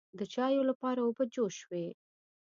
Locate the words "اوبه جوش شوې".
1.01-1.85